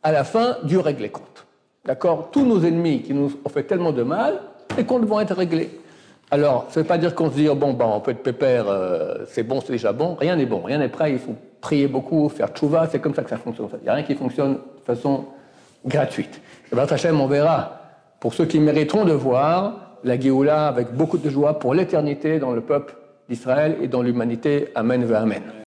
À 0.04 0.12
la 0.12 0.22
fin, 0.22 0.58
Dieu 0.62 0.78
règle 0.78 1.02
les 1.02 1.08
comptes. 1.08 1.44
D'accord? 1.84 2.30
Tous 2.30 2.44
nos 2.44 2.62
ennemis 2.62 3.02
qui 3.02 3.12
nous 3.12 3.32
ont 3.44 3.48
fait 3.48 3.64
tellement 3.64 3.90
de 3.90 4.04
mal, 4.04 4.40
les 4.76 4.84
comptes 4.84 5.04
vont 5.04 5.18
être 5.18 5.34
réglés. 5.34 5.80
Alors, 6.30 6.66
ça 6.70 6.80
ne 6.80 6.84
veut 6.84 6.88
pas 6.88 6.98
dire 6.98 7.14
qu'on 7.14 7.30
se 7.30 7.36
dit, 7.36 7.48
oh, 7.48 7.54
bon, 7.54 7.74
ben, 7.74 7.86
on 7.86 8.00
peut 8.00 8.10
être 8.10 8.22
pépère, 8.22 8.68
euh, 8.68 9.24
c'est 9.26 9.42
bon, 9.42 9.60
c'est 9.60 9.72
déjà 9.72 9.92
bon. 9.92 10.14
Rien 10.14 10.36
n'est 10.36 10.46
bon, 10.46 10.62
rien 10.62 10.78
n'est 10.78 10.88
prêt. 10.88 11.12
Il 11.12 11.18
faut 11.18 11.36
prier 11.60 11.86
beaucoup, 11.86 12.28
faire 12.28 12.48
tchouva, 12.48 12.88
c'est 12.90 12.98
comme 12.98 13.14
ça 13.14 13.22
que 13.22 13.30
ça 13.30 13.36
fonctionne. 13.36 13.68
Il 13.80 13.84
n'y 13.84 13.88
a 13.88 13.94
rien 13.94 14.04
qui 14.04 14.14
fonctionne 14.14 14.54
de 14.54 14.84
façon 14.84 15.26
gratuite. 15.84 16.40
Et 16.72 16.74
bien, 16.74 16.84
Hachem, 16.84 17.20
on 17.20 17.26
verra, 17.26 17.80
pour 18.20 18.34
ceux 18.34 18.46
qui 18.46 18.58
mériteront 18.58 19.04
de 19.04 19.12
voir, 19.12 19.84
la 20.04 20.20
Géoula 20.20 20.68
avec 20.68 20.92
beaucoup 20.92 21.18
de 21.18 21.30
joie 21.30 21.58
pour 21.58 21.74
l'éternité 21.74 22.38
dans 22.38 22.52
le 22.52 22.60
peuple 22.60 22.94
d'Israël 23.28 23.76
et 23.80 23.88
dans 23.88 24.02
l'humanité. 24.02 24.68
Amen, 24.74 25.04
ve 25.04 25.14
Amen. 25.14 25.63